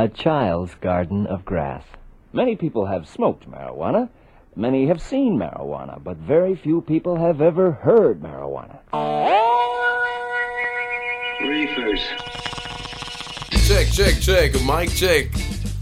A 0.00 0.08
child's 0.08 0.74
garden 0.76 1.26
of 1.26 1.44
grass. 1.44 1.84
Many 2.32 2.56
people 2.56 2.86
have 2.86 3.06
smoked 3.06 3.46
marijuana. 3.50 4.08
Many 4.56 4.86
have 4.86 4.98
seen 5.02 5.36
marijuana, 5.36 6.02
but 6.02 6.16
very 6.16 6.56
few 6.56 6.80
people 6.80 7.16
have 7.16 7.42
ever 7.42 7.72
heard 7.72 8.22
marijuana. 8.22 8.78
Reefers. 11.42 12.00
Check, 13.68 13.88
check, 13.88 14.14
check. 14.22 14.54
Mic 14.64 14.88
check. 14.88 15.26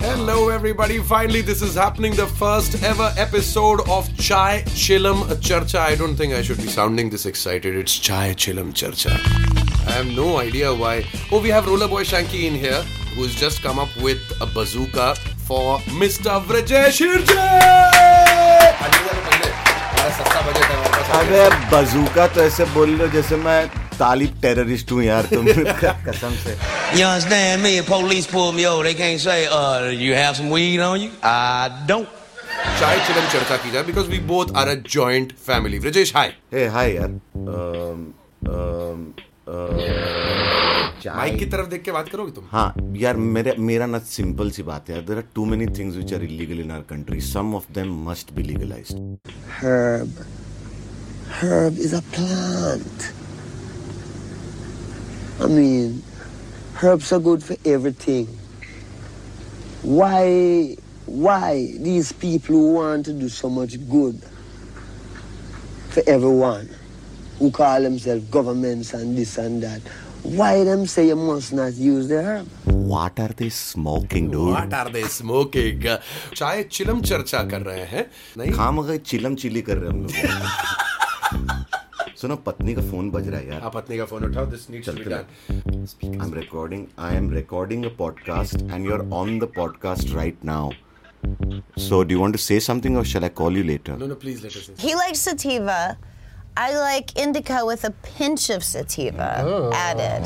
Hello, 0.00 0.48
everybody. 0.48 0.98
Finally, 0.98 1.42
this 1.42 1.62
is 1.62 1.76
happening. 1.76 2.12
The 2.16 2.26
first 2.26 2.82
ever 2.82 3.14
episode 3.16 3.88
of 3.88 4.12
Chai 4.16 4.64
Chilam 4.66 5.22
Charcha. 5.46 5.78
I 5.78 5.94
don't 5.94 6.16
think 6.16 6.34
I 6.34 6.42
should 6.42 6.56
be 6.58 6.66
sounding 6.66 7.08
this 7.08 7.24
excited. 7.24 7.76
It's 7.76 7.96
Chai 7.96 8.34
Chilam 8.34 8.72
Charcha. 8.72 9.12
I 9.86 9.92
have 9.92 10.08
no 10.08 10.38
idea 10.38 10.74
why. 10.74 11.04
Oh, 11.30 11.40
we 11.40 11.50
have 11.50 11.68
Roller 11.68 11.86
Boy 11.86 12.02
Shanky 12.02 12.48
in 12.48 12.54
here, 12.54 12.84
who's 13.18 13.34
just 13.34 13.62
come 13.62 13.78
up 13.84 13.94
with 14.06 14.20
a 14.40 14.46
bazooka 14.46 15.06
for 15.50 15.78
Mr. 16.02 16.34
Vrajesh 16.48 17.02
अबे 21.18 21.42
बजूका 21.72 22.26
तो 22.34 22.40
ऐसे 22.42 22.64
बोल 22.74 23.00
हो 23.00 23.06
जैसे 23.14 23.36
मैं 23.44 23.60
तालिब 23.98 24.38
terrorist 24.42 24.92
हूँ 24.92 25.02
यार 25.02 25.26
तुम 25.34 25.46
कसम 26.08 26.34
से 26.44 26.56
You 26.98 27.04
understand 27.06 27.62
me? 27.62 27.72
If 27.78 27.86
police 27.88 28.26
pull 28.34 28.52
me 28.58 28.64
over, 28.66 28.84
they 28.86 28.94
can't 29.00 29.20
say, 29.24 29.38
uh, 29.56 29.88
you 30.04 30.14
have 30.18 30.36
some 30.38 30.48
weed 30.56 30.80
on 30.88 31.00
you? 31.02 31.10
I 31.30 31.68
don't. 31.90 32.08
Chai 32.78 32.92
Chilam 33.08 33.26
Charcha 33.34 33.58
की 33.64 33.70
जाए 33.74 33.86
because 33.90 34.08
we 34.14 34.20
both 34.32 34.54
are 34.62 34.66
a 34.74 34.76
joint 34.96 35.34
family. 35.50 35.80
Vrajesh, 35.86 36.12
hi. 36.20 36.26
हे 36.54 36.66
हाय 36.76 36.94
यार 36.94 37.08
अम, 37.08 38.06
अम, 38.54 39.04
चाय 39.50 40.37
mic 41.06 41.38
की 41.38 41.46
तरफ़ 41.52 41.68
देख 41.70 41.82
के 41.82 41.92
बात 41.92 42.08
करोगे 42.08 42.32
तुम 42.32 42.44
हाँ 42.52 42.72
यार 42.96 43.16
मेरे 43.36 43.54
मेरा 43.70 43.86
ना 43.86 43.98
सिंपल 44.14 44.50
सी 44.56 44.62
बात 44.70 44.88
है 44.88 44.94
यार 44.94 45.04
there 45.06 45.16
are 45.16 45.24
too 45.34 45.44
many 45.52 45.66
things 45.78 45.96
which 45.96 46.14
are 46.14 46.22
illegal 46.24 46.60
in 46.60 46.70
our 46.70 46.84
country 46.90 47.20
some 47.28 47.54
of 47.54 47.72
them 47.74 47.94
must 48.08 48.32
be 48.34 48.42
legalized 48.42 48.96
Herb. 49.60 50.18
Herb 51.38 51.78
is 51.86 51.92
a 51.92 52.02
plant. 52.16 53.06
I 55.40 55.46
mean, 55.46 56.02
herbs 56.82 57.12
are 57.12 57.18
good 57.20 57.42
for 57.48 57.56
everything. 57.64 58.26
Why, 59.82 60.76
why 61.26 61.50
these 61.88 62.10
people 62.24 62.56
who 62.56 62.72
want 62.76 63.06
to 63.06 63.12
do 63.12 63.28
so 63.28 63.48
much 63.58 63.76
good 63.92 64.16
for 65.90 66.02
everyone, 66.06 66.68
who 67.38 67.50
call 67.50 67.82
themselves 67.82 68.24
governments 68.38 68.92
and 68.94 69.16
this 69.16 69.36
and 69.38 69.62
that, 69.62 69.80
why 70.39 70.63
them 70.63 70.85
say 70.91 71.03
you 71.07 71.15
must 71.21 71.53
not 71.59 71.79
use 71.85 72.07
the 72.13 72.21
herb? 72.27 72.47
What 72.67 73.19
are 73.19 73.31
they 73.39 73.49
smoking 73.49 74.31
dude 74.31 74.53
What 74.55 74.73
are 74.79 74.89
they 74.95 75.03
smoking? 75.17 75.85
चाय 76.35 76.63
चिलम 76.71 77.01
चर्चा 77.11 77.43
कर 77.53 77.61
रहे 77.61 77.85
हैं 77.93 78.05
नहीं 78.37 78.51
खाम 78.51 78.81
गए 78.87 78.97
चिलम 79.11 79.35
चिली 79.43 79.61
कर 79.69 79.77
रहे 79.77 79.91
हैं 79.91 79.95
हम 79.97 81.45
लोग 81.47 82.15
सुनो 82.21 82.35
पत्नी 82.45 82.73
का 82.75 82.81
फोन 82.91 83.09
बज 83.11 83.27
रहा 83.27 83.39
है 83.39 83.47
यार 83.49 83.61
आप 83.61 83.75
पत्नी 83.75 83.97
का 83.97 84.05
फोन 84.11 84.23
उठाओ 84.25 84.45
this 84.55 84.69
needs 84.69 84.89
to 84.89 84.93
be 84.93 85.03
done 85.13 86.21
I'm 86.23 86.31
recording. 86.35 86.83
I 86.97 87.09
am 87.15 87.27
recording 87.37 87.85
a 87.85 87.89
podcast, 88.01 88.61
and 88.75 88.85
you're 88.89 89.05
on 89.21 89.33
the 89.43 89.49
podcast 89.57 90.13
right 90.19 90.45
now. 90.49 90.63
So, 91.87 91.99
do 92.03 92.15
you 92.15 92.21
want 92.21 92.37
to 92.37 92.41
say 92.45 92.59
something, 92.67 92.95
or 93.01 93.03
shall 93.11 93.25
I 93.25 93.29
call 93.41 93.59
you 93.61 93.63
later? 93.69 93.97
No, 94.03 94.07
no, 94.13 94.15
please 94.23 94.41
let 94.45 94.55
us 94.61 94.69
He 94.85 94.95
likes 95.01 95.25
sativa. 95.29 95.79
I 96.60 96.76
like 96.76 97.16
indica 97.16 97.64
with 97.64 97.84
a 97.84 97.92
pinch 98.02 98.50
of 98.50 98.64
sativa 98.64 99.70
added. 99.72 100.24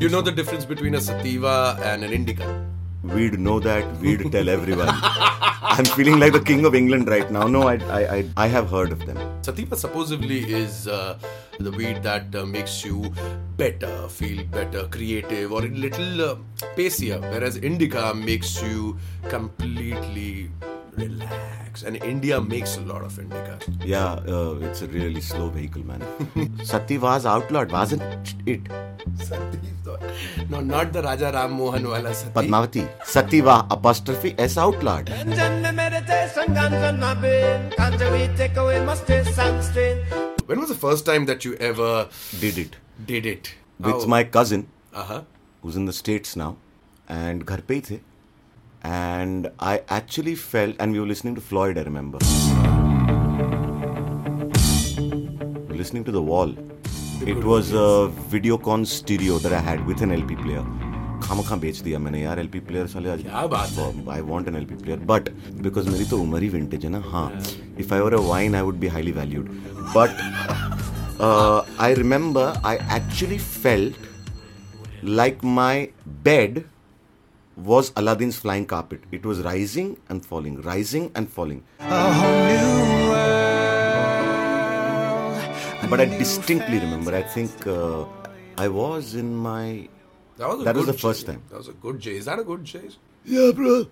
You 0.00 0.08
know 0.08 0.22
the 0.22 0.32
difference 0.32 0.64
between 0.64 0.96
a 0.96 1.00
sativa 1.00 1.78
and 1.84 2.02
an 2.02 2.12
indica? 2.12 2.66
We'd 3.04 3.38
know 3.38 3.60
that. 3.60 3.84
We'd 3.98 4.32
tell 4.32 4.48
everyone. 4.48 4.88
I'm 4.92 5.84
feeling 5.84 6.18
like 6.18 6.32
the 6.32 6.40
king 6.40 6.64
of 6.64 6.74
England 6.74 7.08
right 7.08 7.30
now. 7.30 7.46
No, 7.46 7.68
I, 7.68 7.76
I, 7.76 8.00
I, 8.16 8.24
I 8.36 8.46
have 8.48 8.68
heard 8.68 8.90
of 8.90 9.06
them. 9.06 9.18
Sativa 9.42 9.76
supposedly 9.76 10.52
is 10.52 10.88
uh, 10.88 11.16
the 11.60 11.70
weed 11.70 12.02
that 12.02 12.34
uh, 12.34 12.44
makes 12.44 12.84
you 12.84 13.14
better, 13.56 14.08
feel 14.08 14.44
better, 14.46 14.88
creative, 14.88 15.52
or 15.52 15.62
a 15.64 15.68
little 15.68 16.22
uh, 16.22 16.36
pacier, 16.74 17.20
whereas 17.20 17.56
indica 17.58 18.12
makes 18.14 18.60
you 18.60 18.98
completely 19.28 20.50
relax. 20.99 21.83
And 21.83 21.97
India 21.97 22.39
makes 22.41 22.77
a 22.77 22.81
lot 22.81 23.03
of 23.03 23.17
indica. 23.19 23.59
Yeah, 23.83 24.13
uh, 24.35 24.55
it's 24.61 24.81
a 24.81 24.87
really 24.87 25.21
slow 25.21 25.49
vehicle, 25.49 25.85
man. 25.85 26.01
Sati 26.63 26.97
was 26.97 27.25
outlawed, 27.25 27.71
wasn't 27.71 28.03
it? 28.45 28.61
Sativa. 29.23 29.99
No, 30.49 30.61
not 30.61 30.93
the 30.93 31.01
Raja 31.03 31.31
Ram 31.33 31.51
Mohan 31.53 31.87
wala 31.87 32.13
Sati. 32.13 32.31
Padmavati. 32.31 32.87
Sativa 33.05 33.67
apostrophe 33.69 34.35
S 34.37 34.57
outlawed. 34.57 35.09
When 40.47 40.59
was 40.59 40.69
the 40.69 40.75
first 40.79 41.05
time 41.05 41.25
that 41.25 41.43
you 41.45 41.55
ever 41.55 42.07
Did 42.39 42.57
it. 42.57 42.75
did 43.05 43.25
it? 43.25 43.55
With 43.79 44.07
my 44.07 44.23
cousin. 44.23 44.67
Uh-huh. 44.93 45.23
who's 45.61 45.75
in 45.75 45.85
the 45.85 45.93
states 45.93 46.35
now 46.39 46.55
and 47.09 47.43
घर 47.45 47.61
पे 47.69 47.75
ही 47.75 47.81
थे 47.81 47.99
and 48.82 49.50
I 49.58 49.82
actually 49.88 50.34
felt 50.34 50.76
and 50.78 50.92
we 50.92 51.00
were 51.00 51.06
listening 51.06 51.34
to 51.34 51.40
Floyd 51.40 51.76
I 51.78 51.82
remember 51.82 52.18
we 55.58 55.66
were 55.68 55.74
listening 55.74 56.04
to 56.04 56.12
the 56.12 56.22
wall 56.22 56.54
it 57.26 57.44
was 57.44 57.72
a 57.72 58.10
Videocon 58.30 58.86
stereo 58.86 59.38
that 59.38 59.52
I 59.52 59.58
had 59.60 59.86
with 59.86 60.00
an 60.02 60.12
LP 60.12 60.36
player 60.36 60.64
खामा 61.20 61.42
खा 61.48 61.56
बेच 61.62 61.80
दिया 61.86 61.98
मैंने 61.98 62.20
यार 62.20 62.38
LP 62.42 62.60
player 62.68 62.86
साले 62.88 63.10
आज 63.10 63.22
क्या 63.22 63.46
बात 63.46 63.70
है? 63.78 64.04
I 64.14 64.20
want 64.22 64.48
an 64.48 64.56
LP 64.62 64.78
player 64.82 64.96
but 64.96 65.28
because 65.62 65.86
मेरी 65.88 66.04
तो 66.10 66.18
उम्र 66.22 66.42
ही 66.42 66.48
vintage 66.50 66.84
है 66.84 66.90
ना 66.90 67.00
हाँ 67.10 67.30
if 67.78 67.92
I 67.92 68.00
were 68.00 68.14
a 68.14 68.22
wine 68.22 68.54
I 68.54 68.62
would 68.62 68.80
be 68.80 68.88
highly 68.88 69.12
valued 69.12 69.50
but 69.94 70.10
uh, 71.20 71.62
I 71.78 71.92
remember 71.94 72.46
I 72.64 72.76
actually 72.98 73.38
felt 73.38 73.94
like 75.02 75.44
my 75.44 75.90
bed 76.24 76.64
was 77.60 77.92
Aladdin's 77.96 78.36
flying 78.36 78.66
carpet. 78.66 79.02
It 79.12 79.24
was 79.24 79.40
rising 79.40 79.98
and 80.08 80.24
falling, 80.24 80.60
rising 80.62 81.10
and 81.14 81.30
falling. 81.30 81.64
But 85.88 86.00
I 86.00 86.04
distinctly 86.04 86.78
remember, 86.78 87.14
I 87.14 87.22
think 87.22 87.66
uh, 87.66 88.04
I 88.56 88.68
was 88.68 89.14
in 89.14 89.34
my. 89.34 89.88
That 90.36 90.48
was, 90.48 90.60
a 90.60 90.64
That 90.64 90.76
was 90.76 90.84
good 90.86 90.94
the 90.94 90.98
first 90.98 91.26
time. 91.26 91.42
That 91.50 91.58
was 91.58 91.68
a 91.68 91.72
good 91.72 91.98
J. 91.98 92.16
Is 92.16 92.26
that 92.26 92.38
a 92.38 92.44
good 92.44 92.64
J? 92.64 92.82
Yeah, 93.24 93.50
bro. 93.52 93.86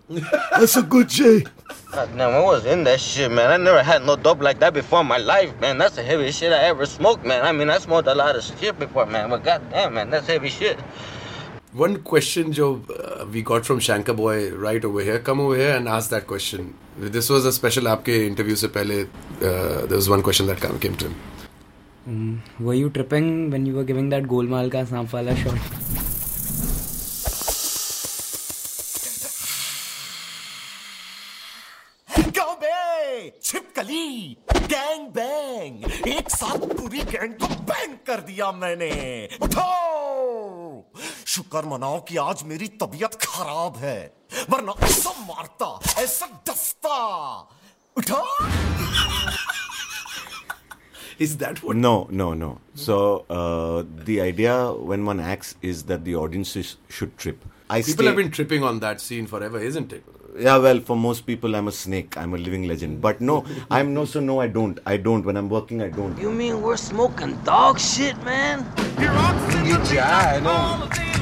That's 0.52 0.76
a 0.76 0.82
good 0.82 1.08
J. 1.08 1.44
God 1.90 2.08
damn, 2.16 2.30
I 2.30 2.40
was 2.40 2.64
in 2.64 2.84
that 2.84 3.00
shit, 3.00 3.30
man. 3.30 3.50
I 3.50 3.56
never 3.56 3.82
had 3.82 4.04
no 4.04 4.16
dope 4.16 4.40
like 4.40 4.60
that 4.60 4.72
before 4.72 5.00
in 5.00 5.06
my 5.06 5.18
life, 5.18 5.58
man. 5.60 5.76
That's 5.78 5.96
the 5.96 6.02
heaviest 6.02 6.38
shit 6.38 6.52
I 6.52 6.64
ever 6.64 6.86
smoked, 6.86 7.24
man. 7.24 7.44
I 7.44 7.52
mean, 7.52 7.68
I 7.68 7.78
smoked 7.78 8.08
a 8.08 8.14
lot 8.14 8.36
of 8.36 8.44
shit 8.44 8.78
before, 8.78 9.04
man. 9.04 9.28
But 9.28 9.44
goddamn, 9.44 9.94
man, 9.94 10.10
that's 10.10 10.26
heavy 10.26 10.48
shit. 10.48 10.78
One 11.72 12.02
question, 12.02 12.52
Joe, 12.52 12.80
uh, 12.98 13.26
we 13.30 13.42
got 13.42 13.66
from 13.66 13.78
Shankar 13.78 14.14
Boy 14.14 14.50
right 14.52 14.82
over 14.84 15.00
here. 15.02 15.18
Come 15.18 15.40
over 15.40 15.54
here 15.56 15.76
and 15.76 15.86
ask 15.86 16.08
that 16.10 16.26
question. 16.26 16.74
This 16.96 17.28
was 17.28 17.44
a 17.44 17.52
special 17.52 17.88
आपके 17.88 18.16
interview 18.26 18.56
से 18.56 18.68
पहले. 18.76 19.02
Uh, 19.02 19.86
there 19.86 19.96
was 19.96 20.08
one 20.08 20.22
question 20.22 20.46
that 20.46 20.60
came, 20.60 20.78
came 20.78 20.96
to 20.96 21.08
him. 21.08 21.14
mm, 22.08 22.60
Were 22.68 22.74
you 22.74 22.88
tripping 22.88 23.50
when 23.50 23.66
you 23.66 23.74
were 23.74 23.84
giving 23.84 24.08
that 24.14 24.28
Golmaal 24.34 24.70
ka 24.76 24.84
सांप 24.94 25.14
वाला 25.14 25.34
shot? 25.44 25.88
छिपकली 33.44 34.36
gang 34.52 35.06
bang 35.16 35.84
एक 36.08 36.30
साथ 36.30 36.66
पूरी 36.76 36.98
gang 37.12 37.32
को 37.42 37.46
बैंग 37.70 37.94
कर 38.06 38.20
दिया 38.28 38.50
मैंने 38.52 38.90
उठो 39.42 39.66
शुक्र 41.38 41.66
मनाओ 41.71 41.99
कि 42.09 42.16
आज 42.19 42.43
मेरी 42.50 42.66
तबीयत 42.82 43.15
खराब 43.22 43.76
है 43.82 43.99
वरना 44.51 44.72
ऐसा 44.84 45.10
मारता 45.27 45.68
ऐसा 46.03 46.27
डसता 46.48 46.97
उठो 47.98 48.22
Is 51.24 51.33
that 51.39 51.60
what? 51.66 51.77
No, 51.84 51.92
no, 52.18 52.27
no. 52.41 52.48
So 52.83 52.97
uh, 53.36 53.83
the 54.09 54.21
idea 54.24 54.53
when 54.91 55.04
one 55.10 55.22
acts 55.30 55.48
is 55.71 55.80
that 55.89 56.04
the 56.09 56.15
audiences 56.24 56.77
should 56.98 57.16
trip. 57.24 57.47
I 57.77 57.78
People 57.83 57.95
stay- 57.95 58.07
have 58.10 58.18
been 58.21 58.30
tripping 58.36 58.66
on 58.68 58.78
that 58.84 59.01
scene 59.07 59.27
forever, 59.33 59.62
isn't 59.71 59.92
it? 59.97 60.04
Yeah, 60.47 60.59
well, 60.66 60.80
for 60.91 60.97
most 61.07 61.27
people, 61.33 61.57
I'm 61.60 61.66
a 61.72 61.74
snake. 61.80 62.16
I'm 62.22 62.39
a 62.39 62.39
living 62.45 62.68
legend. 62.72 63.01
But 63.09 63.21
no, 63.33 63.41
I'm 63.78 63.92
no, 63.98 64.04
so 64.15 64.21
no, 64.28 64.39
I 64.47 64.47
don't. 64.60 64.78
I 64.95 64.97
don't. 65.09 65.30
When 65.33 65.42
I'm 65.42 65.48
working, 65.57 65.83
I 65.83 65.91
don't. 65.98 66.24
You 66.27 66.30
mean 66.45 66.62
we're 66.68 66.80
smoking 66.86 67.36
dog 67.53 67.84
shit, 67.91 68.22
man? 68.30 68.65
He 69.01 69.07
rocks 69.18 69.54
in 69.57 69.68
Get 69.72 69.84
the 69.86 69.95
your 70.01 71.17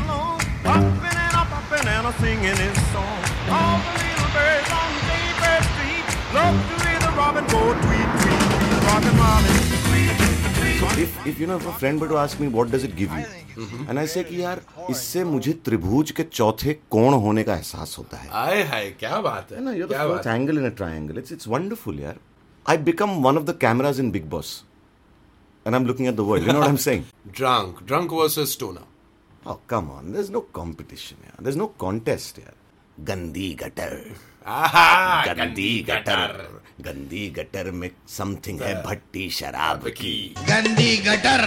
popping 0.66 1.16
and 1.24 1.36
a 1.40 1.44
popping 1.52 1.88
and 1.96 2.06
a 2.10 2.12
singing 2.20 2.58
his 2.64 2.78
song. 2.92 3.18
All 3.58 3.78
the 3.86 3.94
little 4.02 4.30
birds 4.36 4.70
on 4.80 4.88
the 4.96 5.02
Daybird 5.10 5.62
Street 5.72 6.06
love 6.38 6.56
to 6.70 6.74
hear 6.84 6.98
the 7.06 7.12
robin 7.20 7.44
go 7.54 7.62
tweet 7.84 8.10
tweet. 8.20 8.42
Rockin' 8.88 9.16
Marlin, 9.22 9.58
tweet 9.88 10.14
tweet. 10.58 11.04
if 11.04 11.26
if 11.30 11.38
you 11.40 11.46
know 11.50 11.56
if 11.62 11.66
a 11.66 11.72
friend 11.80 12.00
were 12.00 12.08
to 12.14 12.16
ask 12.24 12.40
me 12.42 12.48
what 12.58 12.70
does 12.74 12.84
it 12.88 12.94
give 13.00 13.12
you 13.18 13.24
and 13.88 13.98
I 14.02 14.06
say 14.12 14.22
कि 14.24 14.40
यार 14.42 14.60
इससे 14.90 15.24
मुझे 15.24 15.52
त्रिभुज 15.66 16.10
के 16.18 16.22
चौथे 16.38 16.72
कोण 16.94 17.14
होने 17.24 17.44
का 17.44 17.54
एहसास 17.56 17.94
होता 17.98 18.16
है 18.22 18.28
आए 18.42 18.62
हाय 18.72 18.90
क्या 19.00 19.20
बात 19.26 19.52
है 19.52 19.60
ना 19.64 19.72
you're 19.78 19.88
the 19.92 19.94
क्या 19.94 20.04
fourth 20.06 20.16
बात 20.16 20.26
है 20.26 20.34
angle 20.38 20.60
in 20.62 20.66
a 20.70 20.72
triangle 20.80 21.20
it's 21.22 21.36
it's 21.36 21.48
wonderful 21.54 22.00
यार 22.00 22.18
I 22.74 22.76
become 22.90 23.14
one 23.28 23.40
of 23.40 23.46
the 23.50 23.54
cameras 23.64 24.00
in 24.04 24.10
Big 24.16 24.28
Boss 24.34 24.52
and 25.64 25.78
I'm 25.78 25.88
looking 25.90 26.08
at 26.12 26.16
the 26.20 26.28
world 26.30 26.46
you 26.48 26.52
know 26.56 26.62
what 26.64 26.72
I'm 26.74 26.82
saying 26.88 27.04
drunk 27.40 27.82
drunk 27.92 28.16
versus 28.20 28.54
stoner 28.58 28.84
oh 29.46 29.58
come 29.66 29.90
on. 29.90 30.12
There's 30.12 30.30
no 30.30 30.42
competition 30.58 31.18
यार 31.26 31.42
there's 31.44 31.58
no 31.62 31.68
contest 31.84 32.38
यार 32.38 32.54
गंदी 32.98 33.48
gutter 33.62 33.94
गंदी 35.28 35.70
gutter 35.88 36.32
गंदी 36.86 37.28
gutter 37.38 37.70
में 37.80 37.90
something 38.16 38.60
है 38.62 38.74
भट्टी 38.82 39.28
शराब 39.38 39.88
की 40.00 40.14
गंदी 40.50 40.96
गटर 41.08 41.44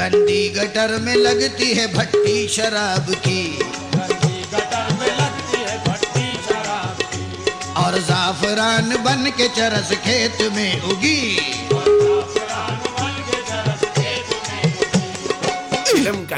गंदी 0.00 0.40
गटर 0.58 0.98
में 1.04 1.14
लगती 1.14 1.72
है 1.78 1.86
भट्टी 1.94 2.36
शराब 2.56 3.12
की 3.26 3.40
और 7.84 7.98
जाफरान 8.08 8.96
बन 9.04 9.30
के 9.38 9.48
चरस 9.56 9.92
खेत 10.04 10.42
में 10.56 10.80
उगी 10.92 11.69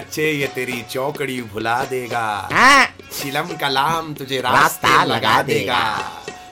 कच्चे 0.03 0.31
ये 0.33 0.47
तेरी 0.47 0.81
चौकड़ी 0.91 1.41
भुला 1.43 1.83
देगा। 1.85 2.27
चिलम 3.13 3.49
का 3.57 3.69
लाम 3.69 4.13
तुझे 4.15 4.41
रास्ता 4.41 5.03
लगा 5.05 5.43
देगा। 5.43 5.83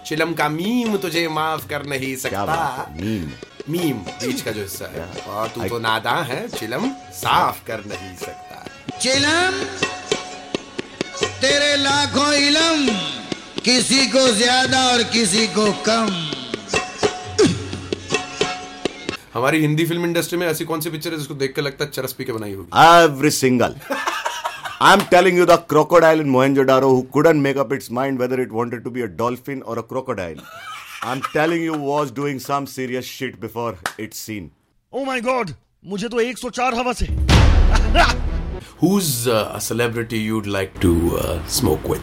चिलम 0.06 0.32
का 0.34 0.48
मीम 0.48 0.96
तुझे 0.96 1.26
माफ़ 1.28 1.66
कर 1.68 1.86
नहीं 1.86 2.14
सकता। 2.16 2.86
मीम। 2.92 3.30
मीम 3.68 3.96
बीच 3.96 4.40
का 4.40 4.50
जो 4.50 4.62
हिस्सा 4.62 4.90
है। 4.94 5.06
और 5.28 5.48
तू 5.48 5.64
तो 5.64 5.78
नादा 5.78 6.14
है 6.22 6.48
चिलम 6.48 6.88
साफ़ 7.14 7.64
कर 7.66 7.84
नहीं 7.86 8.14
सकता। 8.16 8.98
चिलम 8.98 9.58
तेरे 11.40 11.76
लाखों 11.76 12.32
इलम 12.34 12.86
किसी 13.64 14.06
को 14.06 14.26
ज़्यादा 14.34 14.86
और 14.88 15.02
किसी 15.12 15.46
को 15.48 15.72
कम। 15.86 16.29
हमारी 19.34 19.60
हिंदी 19.60 19.84
फ़िल्म 19.86 20.04
इंडस्ट्री 20.04 20.38
में 20.38 20.46
ऐसी 20.46 20.64
कौन 20.64 20.80
सी 20.80 20.90
पिक्चर 20.90 21.10
है 21.12 21.18
जिसको 21.18 21.34
देख 21.34 21.54
के 21.54 21.60
लगता 21.60 21.84
है 21.84 21.90
चरस 21.90 22.12
पी 22.12 22.24
के 22.24 22.32
बनाई 22.32 22.54
होगी? 22.54 22.68
Every 23.04 23.30
single 23.30 23.74
I 24.82 24.94
am 24.94 25.00
telling 25.00 25.38
you 25.38 25.46
the 25.46 25.50
crocodile 25.50 26.20
in 26.20 26.30
Mohenjodaro 26.30 26.88
who 26.88 27.02
couldn't 27.02 27.36
make 27.36 27.68
its 27.72 27.92
mind 27.92 28.20
whether 28.20 28.40
it 28.40 28.48
wanted 28.52 28.84
to 28.84 28.90
be 28.90 29.02
a 29.02 29.06
dolphin 29.06 29.62
or 29.62 29.78
a 29.78 29.80
crocodile 29.80 30.40
I 31.04 31.12
am 31.12 31.20
telling 31.20 31.64
you 31.64 31.74
was 31.74 32.14
doing 32.14 32.40
some 32.40 32.64
serious 32.64 33.04
shit 33.04 33.40
before 33.40 33.78
it 34.00 34.14
seen 34.14 34.50
oh 34.92 35.04
my 35.04 35.20
God 35.20 35.50
मुझे 35.86 36.08
तो 36.08 36.22
104 36.22 36.74
हवा 36.74 36.92
से। 36.92 37.06
Who's 38.82 39.26
uh, 39.26 39.52
a 39.54 39.60
celebrity 39.60 40.18
you'd 40.18 40.46
like 40.46 40.80
to 40.80 41.18
uh, 41.18 41.46
smoke 41.46 42.00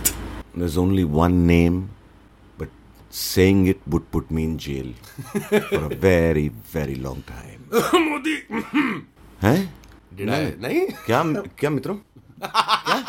saying 3.10 3.66
it 3.68 3.80
would 3.88 4.10
put 4.12 4.30
me 4.32 4.44
in 4.44 4.58
jail 4.58 4.94
for 5.70 5.84
a 5.86 5.96
very, 5.96 6.50
very 6.74 6.96
long 6.96 7.22
time. 7.24 7.62
Modi 8.10 8.36
हैं? 9.44 9.58
Did 10.18 10.30
I? 10.30 10.42
नहीं 10.66 10.86
क्या 11.06 11.24
क्या 11.60 11.70
मित्रों 11.70 11.96
क्या 12.42 13.04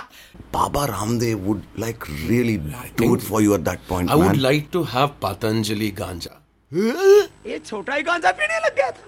Baba 0.52 0.86
Ramdev 0.86 1.40
would 1.46 1.62
like 1.76 2.06
really 2.28 2.56
do 2.96 3.14
it 3.14 3.22
for 3.22 3.40
you 3.42 3.54
at 3.54 3.64
that 3.64 3.86
point, 3.88 4.10
I 4.10 4.14
man. 4.16 4.26
would 4.28 4.40
like 4.40 4.70
to 4.76 4.82
have 4.84 5.18
Patanjali 5.20 5.90
ganja. 5.92 6.34
ये 6.72 7.58
छोटा 7.66 7.94
ही 7.94 8.02
गांजा 8.02 8.30
पीने 8.38 8.58
लग 8.66 8.74
गया 8.76 8.90
था 8.90 9.06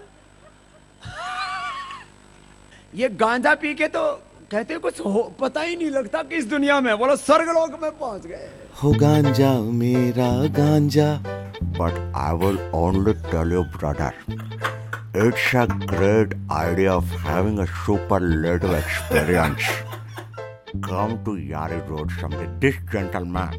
ये 3.00 3.08
गांजा 3.22 3.54
पी 3.62 3.74
के 3.80 3.88
तो 3.96 4.02
कहते 4.52 4.76
कुछ 4.84 5.00
हो 5.00 5.22
पता 5.40 5.60
ही 5.62 5.74
नहीं 5.76 5.90
लगता 5.90 6.22
कि 6.28 6.36
इस 6.36 6.46
दुनिया 6.50 6.80
में 6.80 6.96
बोलो 6.98 7.16
स्वर्गलोक 7.16 7.78
में 7.82 7.90
पहुँच 7.98 8.26
गए 8.26 8.48
हो 8.82 8.92
गांजा 9.02 9.52
मेरा 9.82 10.30
गांजा 10.56 11.10
but 11.78 11.98
I 12.20 12.32
will 12.40 12.58
only 12.78 13.12
tell 13.32 13.52
you 13.56 13.62
brother 13.76 14.08
it's 15.26 15.46
a 15.60 15.66
great 15.92 16.34
idea 16.56 16.90
of 16.94 17.12
having 17.26 17.60
a 17.64 17.66
superlative 17.84 18.74
experience 18.80 19.68
come 20.88 21.16
to 21.28 21.36
Yari 21.52 21.80
Road 21.92 22.14
someday 22.22 22.48
this 22.64 22.80
gentleman 22.92 23.54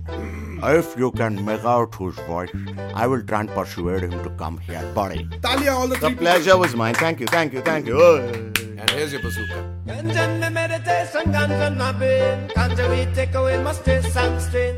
if 0.74 0.96
you 1.04 1.12
can 1.22 1.44
make 1.52 1.70
out 1.76 2.00
his 2.02 2.20
voice 2.32 2.56
I 2.94 3.08
will 3.14 3.24
try 3.32 3.42
and 3.46 3.54
persuade 3.60 4.10
him 4.10 4.18
to 4.28 4.34
come 4.44 4.58
here 4.58 4.84
buddy 5.00 5.24
Talia, 5.48 5.72
all 5.72 5.88
the 5.88 6.02
the 6.08 6.16
pleasure 6.26 6.58
was 6.66 6.76
mine 6.84 7.00
thank 7.06 7.26
you 7.26 7.32
thank 7.38 7.60
you 7.60 7.66
thank 7.72 7.94
you 7.94 8.61
And 8.81 8.89
here's 8.89 9.13
your 9.13 9.22
bazooka. 9.22 9.63
Ganja 9.86 10.51
meditation, 10.51 11.31
ganja 11.31 11.69
nubbing. 11.69 12.50
Ganja 12.56 12.89
we 12.89 13.06
take 13.13 13.36
away 13.36 13.62
my 13.62 13.74
stress 13.74 14.18
and 14.18 14.42
strain. 14.42 14.75